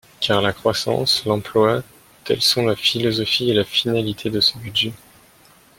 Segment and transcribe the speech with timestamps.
[0.19, 1.83] Car la croissance, l’emploi,
[2.23, 4.93] tels sont la philosophie et la finalité de ce budget.